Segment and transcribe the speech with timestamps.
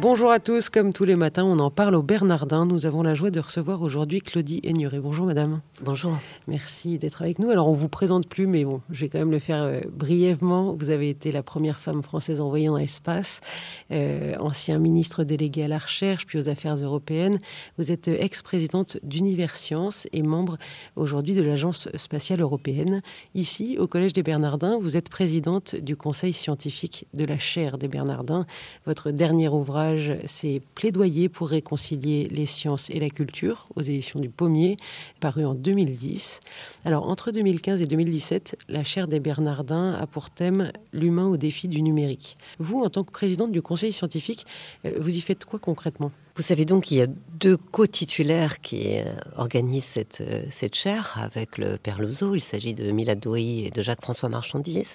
[0.00, 2.64] Bonjour à tous, comme tous les matins, on en parle au Bernardin.
[2.66, 5.00] Nous avons la joie de recevoir aujourd'hui Claudie Aigneret.
[5.00, 5.60] Bonjour madame.
[5.82, 6.16] Bonjour.
[6.46, 7.50] Merci d'être avec nous.
[7.50, 10.72] Alors on vous présente plus, mais bon, je vais quand même le faire euh, brièvement.
[10.78, 13.40] Vous avez été la première femme française envoyée dans l'espace,
[13.90, 17.38] euh, ancien ministre délégué à la recherche, puis aux affaires européennes.
[17.76, 20.58] Vous êtes euh, ex-présidente d'Univers Sciences et membre
[20.94, 23.02] aujourd'hui de l'Agence spatiale européenne.
[23.34, 27.88] Ici, au Collège des Bernardins, vous êtes présidente du Conseil scientifique de la chaire des
[27.88, 28.46] Bernardins.
[28.86, 29.87] Votre dernier ouvrage
[30.26, 34.76] c'est Plaidoyer pour réconcilier les sciences et la culture aux éditions du Pommier,
[35.20, 36.40] paru en 2010.
[36.84, 41.68] Alors, entre 2015 et 2017, la chaire des Bernardins a pour thème L'humain au défi
[41.68, 42.38] du numérique.
[42.58, 44.46] Vous, en tant que présidente du conseil scientifique,
[44.84, 46.10] euh, vous y faites quoi concrètement?
[46.38, 47.08] Vous savez donc qu'il y a
[47.40, 52.36] deux co-titulaires qui euh, organisent cette, euh, cette chaire avec le Père Lozo.
[52.36, 54.94] Il s'agit de Milad Douy et de Jacques-François Marchandise,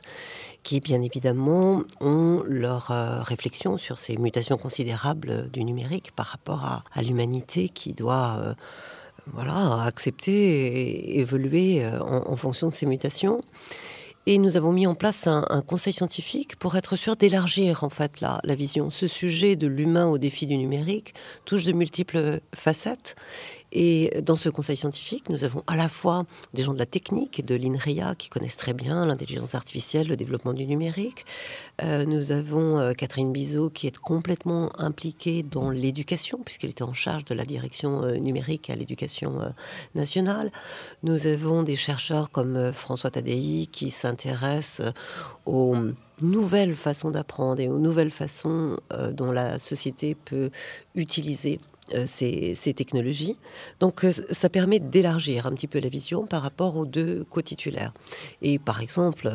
[0.64, 6.64] qui bien évidemment ont leur euh, réflexion sur ces mutations considérables du numérique par rapport
[6.64, 8.56] à, l'humanité qui doit
[9.28, 13.42] voilà, accepter et évoluer en fonction de ces mutations.
[14.26, 18.22] Et nous avons mis en place un, conseil scientifique pour être sûr d'élargir en fait
[18.22, 18.90] la, la vision.
[18.90, 23.16] Ce sujet de l'humain au défi du numérique touche de multiples facettes
[23.76, 27.44] et dans ce conseil scientifique, nous avons à la fois des gens de la technique
[27.44, 31.26] de l'INRIA qui connaissent très bien l'intelligence artificielle, le développement du numérique.
[31.82, 36.94] Euh, nous avons euh, Catherine Bizot qui est complètement impliquée dans l'éducation puisqu'elle était en
[36.94, 39.54] charge de la direction euh, numérique à l'éducation
[39.96, 40.52] nationale.
[41.02, 44.94] Nous avons des chercheurs comme François Tadei qui s'intéressent
[45.48, 45.76] aux
[46.22, 48.78] nouvelles façons d'apprendre et aux nouvelles façons
[49.14, 50.52] dont la société peut
[50.94, 51.60] utiliser
[51.94, 53.38] euh, ces, technologies.
[53.80, 57.94] Donc euh, ça permet d'élargir un petit peu la vision par rapport aux deux co-titulaires.
[58.42, 59.30] Et par exemple,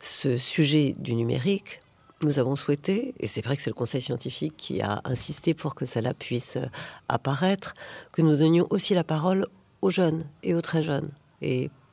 [0.00, 1.80] ce sujet du numérique,
[2.22, 5.74] nous avons souhaité, et c'est vrai que c'est le Conseil scientifique qui a insisté pour
[5.74, 6.58] que cela puisse
[7.08, 7.74] apparaître,
[8.12, 9.46] que nous donnions aussi la parole
[9.82, 11.10] aux jeunes et aux très jeunes.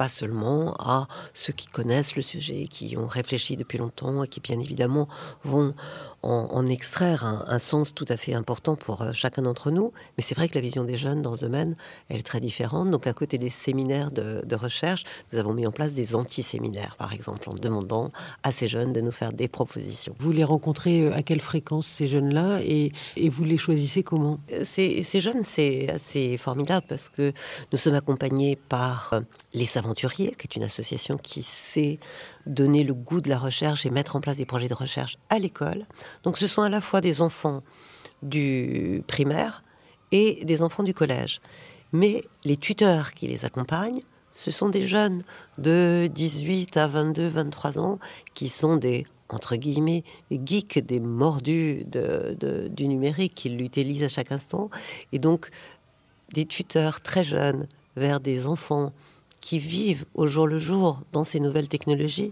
[0.02, 4.40] Pas seulement à ceux qui connaissent le sujet, qui ont réfléchi depuis longtemps et qui
[4.40, 5.08] bien évidemment
[5.44, 5.76] vont
[6.24, 9.92] en, extraire un, sens tout à fait important pour euh, chacun d'entre nous.
[10.18, 11.76] Mais c'est vrai que la vision des jeunes dans ce domaine,
[12.10, 12.90] elle est très différente.
[12.90, 17.14] Donc à côté des séminaires de, recherche, nous avons mis en place des anti-séminaires, par
[17.14, 18.10] exemple, en demandant
[18.44, 20.16] à ces jeunes de nous faire des propositions.
[20.20, 22.92] Vous les rencontrez euh, à quelle fréquence ces jeunes-là et,
[23.30, 24.40] vous les choisissez comment?
[24.52, 27.34] Euh, ces, ces jeunes, c'est assez formidable parce que
[27.72, 29.22] nous sommes accompagnés par
[29.54, 32.00] les savants qui est une association qui sait
[32.46, 35.40] donner le goût de la recherche et mettre en place des projets de recherche à
[35.40, 35.86] l'école.
[36.24, 37.62] Donc ce sont à la fois des enfants
[38.22, 39.64] du primaire
[40.12, 41.42] et des enfants du collège.
[41.94, 45.24] Mais les tuteurs qui les accompagnent, ce sont des jeunes
[45.58, 48.00] de 18 à 22, 23 ans
[48.34, 54.70] qui sont des entre guillemets, geeks, des mordus du numérique qui l'utilisent à chaque instant.
[55.14, 55.50] Et donc,
[56.34, 58.92] des tuteurs très jeunes vers des enfants
[59.42, 62.32] qui vivent au jour le jour dans ces nouvelles technologies.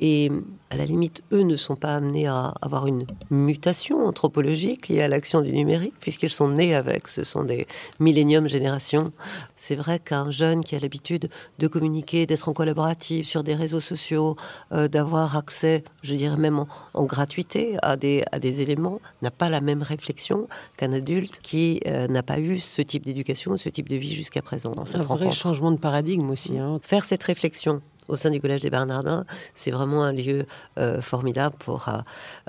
[0.00, 0.30] Et
[0.70, 5.08] à la limite, eux ne sont pas amenés à avoir une mutation anthropologique liée à
[5.08, 7.08] l'action du numérique, puisqu'ils sont nés avec.
[7.08, 7.66] Ce sont des
[8.00, 9.12] milléniums générations.
[9.56, 13.80] C'est vrai qu'un jeune qui a l'habitude de communiquer, d'être en collaborative sur des réseaux
[13.80, 14.36] sociaux,
[14.72, 19.48] euh, d'avoir accès, je dirais même en, gratuité, à des, à des éléments, n'a pas
[19.48, 23.88] la même réflexion qu'un adulte qui euh, n'a pas eu ce type d'éducation, ce type
[23.88, 24.72] de vie jusqu'à présent.
[24.72, 26.47] Dans un vrai changement de paradigme aussi.
[26.56, 26.80] Hein.
[26.82, 30.46] Faire cette réflexion au sein du Collège des Bernardins, c'est vraiment un lieu
[30.78, 31.98] euh, formidable pour euh,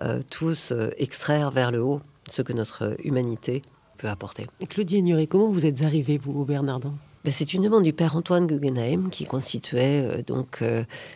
[0.02, 3.62] euh, tous extraire vers le haut ce que notre humanité
[3.98, 4.48] peut apporter.
[4.62, 6.94] Et Claudie Ignoré, comment vous êtes arrivée, vous, au Bernardin
[7.26, 10.64] ben, c'est une demande du père Antoine Guggenheim qui constituait donc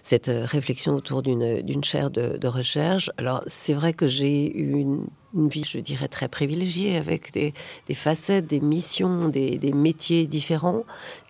[0.03, 3.09] cette réflexion autour d'une chaire de, de, recherche.
[3.17, 7.53] Alors c'est vrai que j'ai eu une une vie, je dirais, très privilégiée, avec des,
[7.93, 10.83] facettes, des missions, des, métiers différents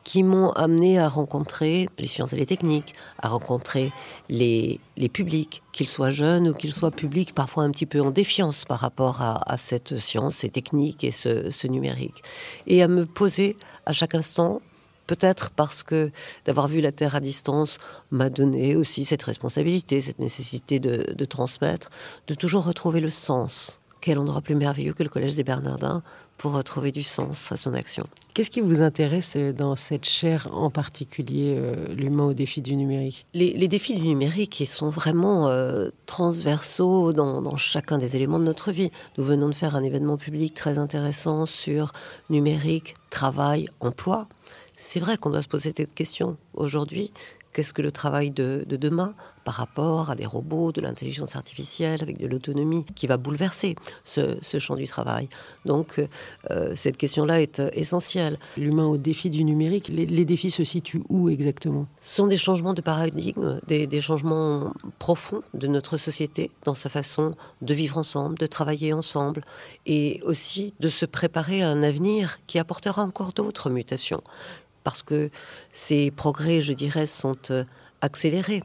[0.04, 3.92] qui m'ont amené à rencontrer les sciences et les techniques, à rencontrer
[4.30, 4.80] les,
[5.12, 8.80] publics, qu'ils soient jeunes ou qu'ils soient publics, parfois un petit peu en défiance par
[8.80, 12.24] rapport à, cette science, ces techniques et ce, numérique.
[12.68, 13.56] Et à me poser
[13.86, 14.62] à chaque instant
[15.06, 16.12] Peut-être parce que
[16.46, 17.78] d'avoir vu la Terre à distance
[18.10, 21.90] m'a donné aussi cette responsabilité, cette nécessité de, transmettre,
[22.28, 26.04] de toujours retrouver le sens quel endroit plus merveilleux que le Collège des Bernardins
[26.38, 28.04] pour retrouver du sens à son action.
[28.34, 33.26] Qu'est-ce qui vous intéresse dans cette chaire en particulier, euh, l'humain au défi du numérique?
[33.34, 38.44] Les, défis du numérique ils sont vraiment euh, transversaux dans, dans, chacun des éléments de
[38.44, 38.92] notre vie.
[39.18, 41.94] Nous venons de faire un événement public très intéressant sur
[42.30, 44.28] numérique, travail, emploi.
[44.76, 47.12] C'est vrai qu'on doit se poser cette question aujourd'hui.
[47.54, 49.14] Qu'est-ce que le travail de, demain?
[49.44, 53.76] Par rapport à des robots, de l'intelligence artificielle, avec de l'autonomie, qui va bouleverser
[54.06, 55.28] ce, champ du travail.
[55.66, 56.02] Donc,
[56.52, 58.38] euh, cette question-là est euh, essentielle.
[58.58, 61.88] L'humain au défi du numérique, les, défis se situent où exactement?
[62.00, 66.90] Ce sont des changements de paradigme, des, des changements profonds de notre société dans sa
[66.90, 69.44] façon de vivre ensemble, de travailler ensemble,
[69.86, 74.24] et aussi de se préparer à un avenir qui apportera encore d'autres mutations.
[74.84, 75.30] Parce que
[75.72, 77.64] ces progrès, je dirais, sont euh,
[78.02, 78.64] accélérés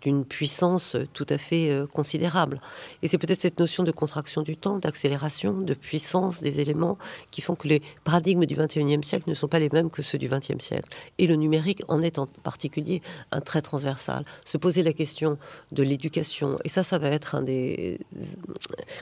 [0.00, 2.60] d'une puissance tout à fait euh, considérable.
[3.02, 6.98] Et c'est peut-être cette notion de contraction du temps, d'accélération, de puissance des éléments
[7.30, 10.18] qui font que les paradigmes du 21e siècle ne sont pas les mêmes que ceux
[10.18, 10.88] du 20e siècle.
[11.18, 13.02] Et le numérique en est en particulier
[13.32, 14.24] un trait transversal.
[14.44, 15.38] Se poser la question
[15.72, 18.00] de l'éducation, et ça, ça va être un des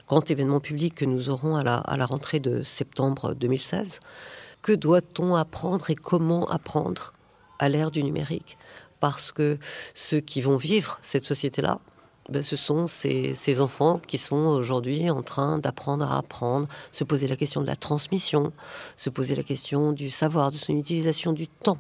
[0.07, 4.01] grands événements publics que nous aurons à la, à la rentrée de septembre 2016
[4.65, 7.13] que doit-on apprendre et comment apprendre
[7.59, 8.57] à l'ère du numérique?
[9.05, 9.59] Parce que
[9.93, 11.79] ceux qui vont vivre cette société-là,
[12.31, 17.05] ben, ce sont ces, ces, enfants qui sont aujourd'hui en train d'apprendre à apprendre, se
[17.05, 18.51] poser la question de la transmission,
[18.97, 21.77] se poser la question du savoir, de son utilisation du temps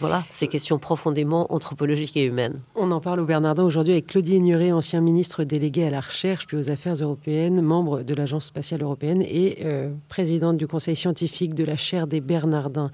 [0.00, 2.60] voilà, ces questions profondément anthropologiques et humaines.
[2.74, 6.46] On en parle au Bernardin aujourd'hui avec Claudie Ignoré, ancien ministre délégué à la recherche
[6.46, 11.54] puis aux affaires européennes, membre de l'Agence spatiale européenne et euh, présidente du conseil scientifique
[11.54, 12.90] de la chaire des Bernardins.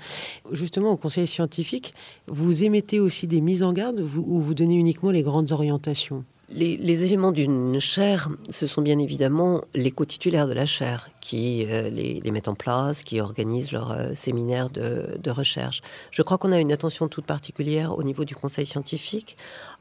[0.52, 1.94] Justement, au conseil scientifique,
[2.26, 6.24] vous émettez aussi des mises en garde ou vous donnez uniquement les grandes orientations?
[6.48, 11.90] Les, éléments d'une chaire, ce sont bien évidemment les co-titulaires de la chaire qui euh,
[11.90, 15.80] les, mettent en place, qui organisent leurs euh, séminaires de, recherche.
[16.12, 19.36] Je crois qu'on a une attention toute particulière au niveau du conseil scientifique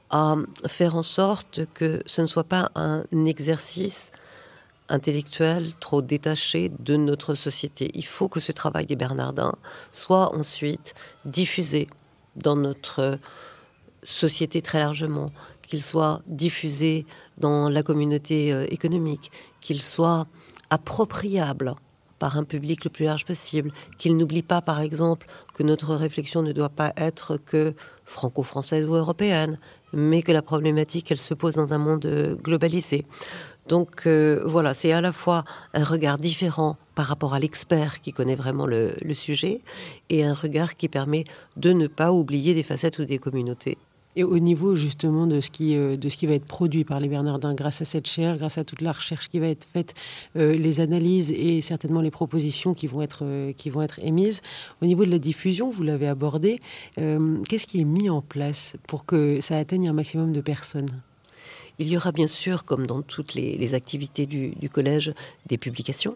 [0.09, 0.35] à
[0.67, 4.11] faire en sorte que ce ne soit pas un exercice
[4.89, 7.91] intellectuel trop détaché de notre société.
[7.93, 9.55] Il faut que ce travail des Bernardins
[9.91, 10.93] soit ensuite
[11.25, 11.87] diffusé
[12.35, 13.19] dans notre
[14.05, 15.27] société très largement,
[15.67, 17.05] qu'il soit diffusé
[17.37, 19.31] dans la communauté euh, économique,
[19.61, 20.27] qu'il soit
[20.69, 21.75] appropriable
[22.19, 26.41] par un public le plus large possible, qu'il n'oublie pas par exemple que notre réflexion
[26.41, 27.73] ne doit pas être que
[28.05, 29.59] franco-française ou européenne,
[29.91, 33.05] mais que la problématique elle se pose dans un monde globalisé.
[33.67, 38.13] Donc euh, voilà, c'est à la fois un regard différent par rapport à l'expert qui
[38.13, 39.61] connaît vraiment le, sujet
[40.09, 41.25] et un regard qui permet
[41.57, 43.77] de ne pas oublier des facettes ou des communautés.
[44.15, 46.99] Et au niveau justement de ce qui, euh, de ce qui va être produit par
[46.99, 49.93] les Bernardins, grâce à cette chaire, grâce à toute la recherche qui va être faite,
[50.37, 54.41] euh, les analyses et certainement les propositions qui vont être, euh, qui vont être émises,
[54.81, 56.59] au niveau de la diffusion, vous l'avez abordé,
[56.95, 60.89] qu'est-ce qui est mis en place pour que ça atteigne un maximum de personnes?
[61.79, 65.13] Il y aura bien sûr, comme dans toutes les, activités du collège,
[65.47, 66.15] des publications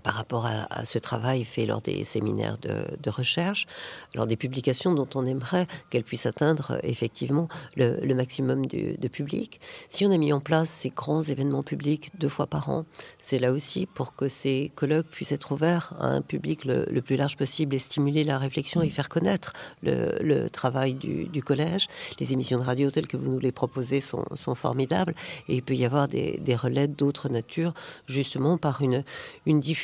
[0.00, 3.66] par rapport à, ce travail fait lors des séminaires de, recherche,
[4.14, 9.60] lors des publications dont on aimerait qu'elles puissent atteindre effectivement le, maximum de, public.
[9.88, 12.84] Si on a mis en place ces grands événements publics deux fois par an,
[13.20, 17.16] c'est là aussi pour que ces colloques puissent être ouverts à un public le, plus
[17.16, 19.52] large possible et stimuler la réflexion et faire connaître
[19.82, 21.88] le, travail du, collège.
[22.20, 24.24] Les émissions de radio telles que vous nous les proposez sont,
[24.54, 25.14] formidables
[25.48, 27.72] et il peut y avoir des, relais d'autres natures
[28.06, 29.81] justement par une diffusion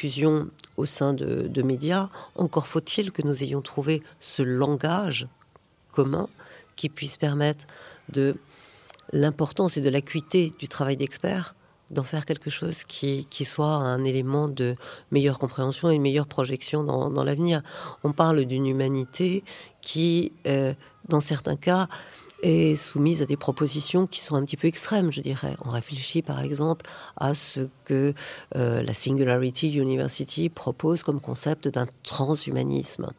[0.76, 5.28] au sein de, médias, encore faut-il que nous ayons trouvé ce langage
[5.92, 6.28] commun
[6.76, 7.64] qui puisse permettre
[8.10, 8.36] de
[9.12, 11.54] l'importance et de l'acuité du travail d'expert
[11.90, 14.74] d'en faire quelque chose qui, soit un élément de
[15.10, 17.62] meilleure compréhension et une meilleure projection dans, l'avenir.
[18.04, 19.42] On parle d'une humanité
[19.80, 20.74] qui, euh,
[21.08, 21.88] dans certains cas,
[22.42, 25.56] est soumise à des propositions qui sont un petit peu extrêmes, je dirais.
[25.64, 28.14] On réfléchit par exemple à ce que
[28.56, 33.10] euh, la Singularity University propose comme concept d'un transhumanisme.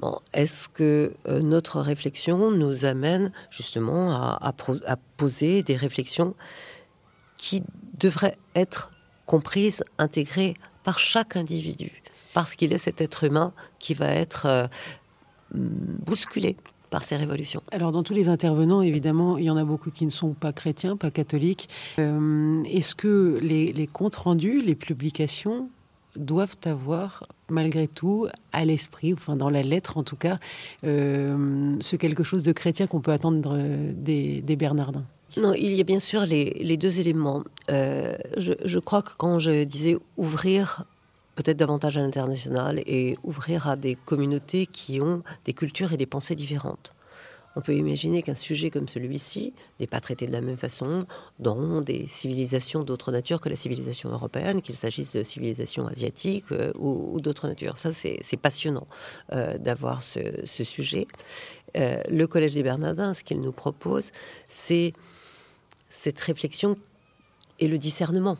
[0.00, 4.52] Bon, Est-ce que euh, notre réflexion nous amène justement à,
[5.16, 6.34] poser des réflexions
[7.36, 7.62] qui
[7.98, 8.92] devraient être
[9.26, 10.54] comprises, intégrées
[10.84, 12.02] par chaque individu,
[12.32, 14.66] parce qu'il est cet être humain qui va être euh,
[15.52, 16.56] bousculé
[16.90, 17.62] par ces révolutions.
[17.70, 20.52] Alors dans tous les intervenants, évidemment, il y en a beaucoup qui ne sont pas
[20.52, 21.68] chrétiens, pas catholiques.
[21.98, 25.70] Euh, est-ce que les, comptes rendus, les publications
[26.16, 30.38] doivent avoir malgré tout à l'esprit, enfin dans la lettre en tout cas,
[30.84, 33.56] euh, ce quelque chose de chrétien qu'on peut attendre
[33.92, 35.04] des, Bernardins?
[35.36, 37.44] Non, il y a bien sûr les, deux éléments.
[37.70, 40.84] Euh, je, je, crois que quand je disais ouvrir
[41.34, 46.06] peut-être davantage à l'international et ouvrir à des communautés qui ont des cultures et des
[46.06, 46.94] pensées différentes.
[47.56, 51.04] On peut imaginer qu'un sujet comme celui-ci n'est pas traité de la même façon
[51.40, 56.72] dans des civilisations d'autres natures que la civilisation européenne, qu'il s'agisse de civilisations asiatiques euh,
[56.78, 57.76] ou, d'autres natures.
[57.78, 58.86] Ça, c'est passionnant
[59.32, 61.08] euh, d'avoir ce, sujet.
[61.76, 64.12] Euh, le Collège des Bernardins, ce qu'il nous propose,
[64.48, 64.92] c'est
[65.88, 66.76] cette réflexion
[67.58, 68.38] et le discernement.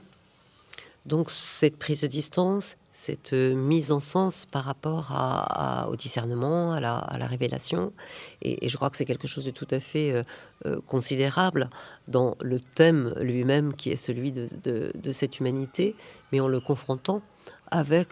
[1.07, 5.13] Donc cette prise de distance, cette euh, mise en sens par rapport
[5.89, 7.93] au discernement, à la, révélation.
[8.43, 10.23] Et, je crois que c'est quelque chose de tout à fait euh,
[10.67, 11.71] euh, considérable
[12.09, 15.97] dans le thème lui-même qui est celui de, cette humanité,
[16.33, 17.23] mais en le confrontant
[17.71, 18.09] avec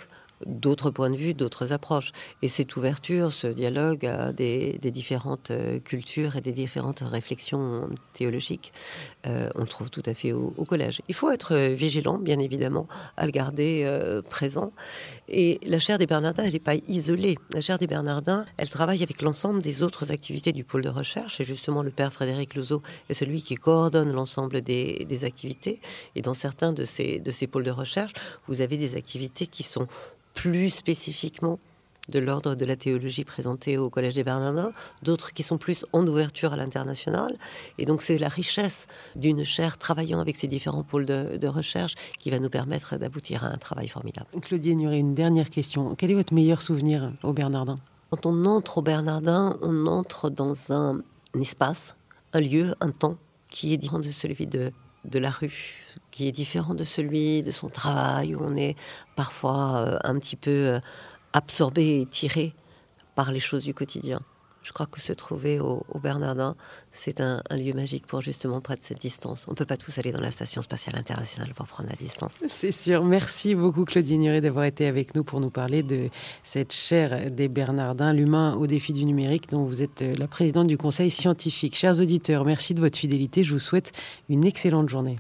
[0.47, 2.13] d'autres points de vue, d'autres approches.
[2.43, 8.73] Et cette ouverture, ce dialogue à des, différentes euh, cultures et des différentes réflexions théologiques,
[9.27, 11.01] euh, on le trouve tout à fait au, collège.
[11.09, 14.73] Il faut être vigilant, bien évidemment, à le garder euh, présent.
[15.29, 17.37] Et la chaire des Bernardins, elle n'est pas isolée.
[17.53, 21.41] La chaire des Bernardins, elle travaille avec l'ensemble des autres activités du pôle de recherche.
[21.41, 25.81] Et justement, le père Frédéric Louzeau est celui qui coordonne l'ensemble des, des, activités.
[26.15, 28.13] Et dans certains de ces, de ces pôles de recherche,
[28.47, 29.89] vous avez des activités qui sont
[30.43, 31.59] plus spécifiquement
[32.09, 34.71] de l'ordre de la théologie présentée au Collège des Bernardins,
[35.03, 37.37] d'autres qui sont plus en ouverture à l'international.
[37.77, 42.31] Et donc c'est la richesse d'une chaire travaillant avec ces différents pôles de, recherche qui
[42.31, 44.29] va nous permettre d'aboutir à un travail formidable.
[44.41, 45.97] Claudie aurait une dernière question.
[45.97, 47.81] Quel est votre meilleur souvenir au Bernardin?
[48.11, 51.03] Quand on entre au Bernardin, on entre dans un,
[51.39, 51.97] espace,
[52.33, 53.17] un lieu, un temps
[53.51, 54.71] qui est différent de celui de,
[55.05, 58.77] de la rue, qui est différent de celui de son travail, où on est
[59.17, 60.81] parfois euh, un petit peu euh,
[61.33, 62.55] absorbé et tiré
[63.15, 64.21] par les choses du quotidien.
[64.63, 66.55] Je crois que se trouver au, Bernardin,
[66.93, 69.47] c'est un, lieu magique pour justement prendre cette distance.
[69.49, 72.33] On ne peut pas tous aller dans la Station spatiale internationale pour prendre la distance.
[72.49, 73.03] C'est sûr.
[73.05, 76.11] Merci beaucoup Claudine Nuret d'avoir été avec nous pour nous parler de
[76.43, 80.67] cette chaire des Bernardins, l'humain au défi du numérique, dont vous êtes euh, la présidente
[80.67, 81.75] du conseil scientifique.
[81.75, 83.45] Chers auditeurs, merci de votre fidélité.
[83.45, 83.93] Je vous souhaite
[84.29, 85.17] une excellente journée.